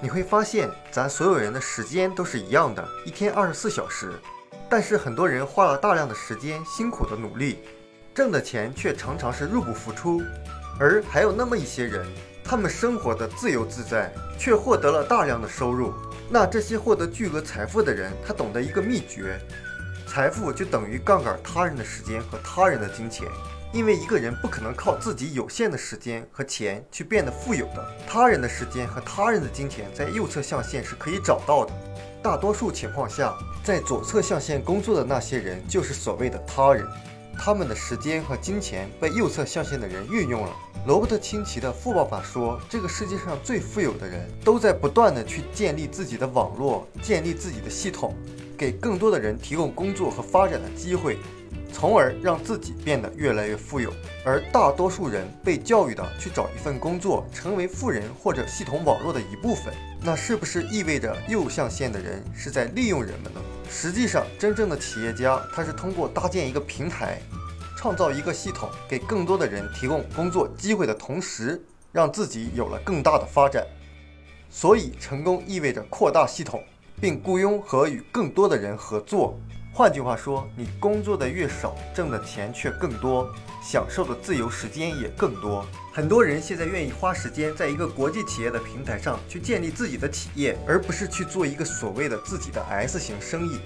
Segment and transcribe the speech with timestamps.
[0.00, 4.12] 你会发现，咱所有人的时间都是一样的，一天二十四小时。
[4.70, 7.58] 但是很多人花了大量的时间，辛苦的努力，
[8.14, 10.22] 挣的钱却常常是入不敷出。
[10.78, 12.06] 而还有那么一些人，
[12.44, 15.92] 他们生活的自由自在，却获得了大量的收入。
[16.30, 19.40] 那这些获得巨额财富的人，他懂得一个秘诀：
[20.06, 23.26] 财富就等于杠杆他人的时间和他人的金钱。
[23.72, 31.72] 因为一个人不可能靠自己有限的时间和钱去变得富有的，他人的时间和他人的金钱在右侧象限是可以找到的。
[32.22, 36.86] 大多数情况下，在左侧象限工作的那些人就是所谓的他人，
[37.38, 40.50] 他们的时间和金钱被右侧象限的人运用了。
[40.86, 48.16] 罗伯特清崎的富爸爸说，这个世界上最富有的人都在不断的去建立自己的网络，建立自己的系统，
[48.56, 51.18] 给更多的人提供工作和发展的机会。
[51.72, 53.92] 从而让自己变得越来越富有，
[54.24, 63.40] 而大多数人被教育的去找一份工作，成为富人或者系统网络的一部分，那是不是意味着右象限的人是在利用人们呢？
[63.70, 67.20] 实际上，真正的企业家他是通过搭建一个平台，
[67.76, 73.64] 创造一个系统，给更多的人提供工作机会的同时，让自己有了更大的发展。
[74.50, 76.64] 所以，成功意味着扩大系统，
[77.00, 79.38] 并雇佣和与更多的人合作。
[79.78, 85.64] 换句话说，你工作的越少，挣的钱却更多，享受的自由时间也更多。
[85.92, 93.60] 很多人现在愿意花时间在一个国际企业的平台上去建立自己的企业，而不是去做一个所谓的自己的 S 型生意，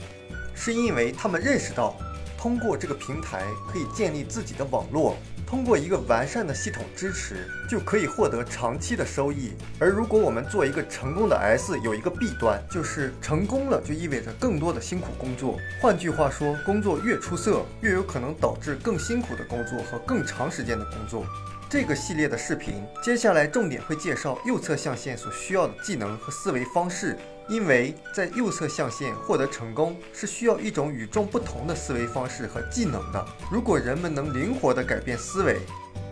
[0.54, 1.96] 是因为他们认识到，
[2.42, 5.16] 通过这个平台可以建立自己的网络。
[5.46, 9.52] 通过一个完善的系统支持，就可以获得长期的收益。
[9.78, 15.56] 而如果我们做一个成功的 S，有一个弊端，就是成功了就意味着更多的辛苦工作。
[15.80, 21.24] 换句话说，工作越出色，越有可能导致更辛苦的工作和更长时间的工作。
[21.72, 27.16] 这个系列的视频，接下来重点会介绍右侧象限所需要的技能和思维方式。
[27.48, 33.26] 因为在右侧象限获得成功是需要一种与众不同的思维方式和技能的。
[33.50, 35.60] 如果人们能灵活地改变思维，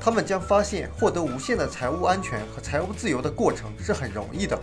[0.00, 4.58] 他们将发现获得无限的财务安全和财务自由的过程是很容易的。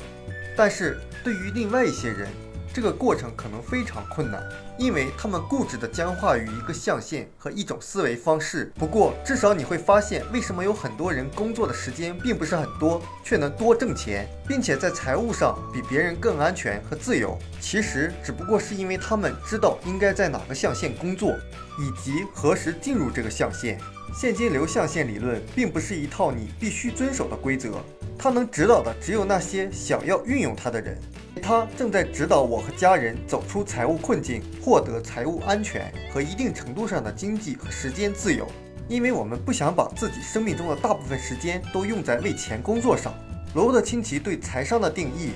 [0.55, 2.27] 但是对于另外一些人，
[2.77, 4.39] 这个过程可能非常困难，
[4.77, 8.71] 因为他们固执地僵化于一个象限和一种思维方式。
[8.75, 17.35] 不过，至少你会发现，为什么有很多人工作的时间并不是很多，却能多挣钱，并且在财务上比别人更安全和自由。
[17.59, 21.35] 其实，只不过是因为他们知道应该在哪个象限工作，
[21.79, 23.79] 以及何时进入这个象限。
[24.13, 27.83] 现金流象限理论并不是一套你必须遵守的规则，
[28.19, 30.95] 它能指导的只有那些想要运用它的人。
[31.37, 38.47] 他正在指导我和家人走出财务困境，获得财务安全和一定程度上的经济和时间自由。
[38.89, 43.13] 因为我们不想把自己生命中的大部分时间都用在为钱工作上。
[43.53, 45.31] 罗伯特清崎对财商的定义，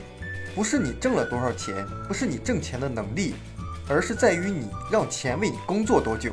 [0.56, 3.36] 不是你挣了多少钱，不是你挣钱的能力，
[3.90, 6.32] 而是在于你让钱为你工作多久，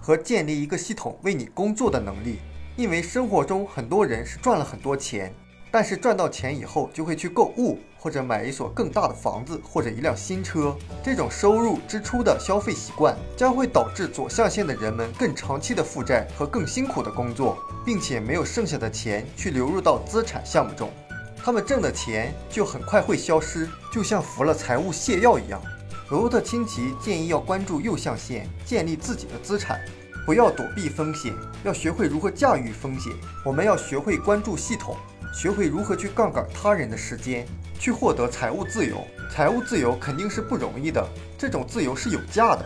[0.00, 2.38] 和建立一个系统为你工作的能力。
[2.76, 5.32] 因为生活中很多人是赚了很多钱。
[5.76, 10.74] 但是赚到钱以后，就会去购物，或者买一所更大的房子，或者一辆新车。
[11.04, 20.88] 这种收入支出的消费习惯，将会导致左象限的人们更长期的负债和更辛苦的工作，并且没有剩下的钱去流入到资产项目中。
[21.36, 25.60] 他们挣的钱就很快会消失，就像服了财务泻药一样。
[26.08, 29.78] 罗伯特清崎建议要关注右象限，建立自己的资产，
[30.24, 31.34] 不要躲避风险，
[31.64, 33.12] 要学会如何驾驭风险。
[33.44, 34.96] 我们要学会关注系统。
[35.32, 37.46] 学会如何去杠杆他人的时间，
[37.78, 39.04] 去获得财务自由。
[39.30, 41.06] 财务自由肯定是不容易的，
[41.36, 42.64] 这种自由是有价的，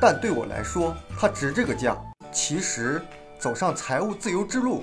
[0.00, 1.96] 但对我来说，它值这个价。
[2.32, 3.00] 其实，
[3.38, 4.82] 走上财务自由之路，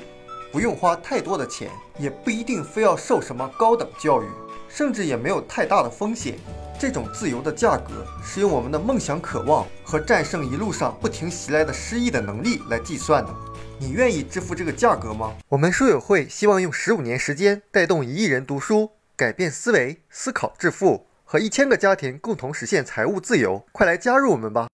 [0.52, 4.25] 不用花太多的钱，也不一定非要受什么高等教育，
[4.69, 6.38] 甚至也没有太大的风险。
[6.78, 13.34] 这种自由的价格是用我们的梦想、渴望和战胜一路上不停袭来的失意的能力来计算的。
[13.78, 15.35] 你愿意支付这个价格吗？
[15.49, 23.66] 我们书友会希望用十五年时间带动一亿人读书，改变思维，思考致富，和一千个家庭共同实现财务自由。
[23.73, 24.64] 快来加入我们吧！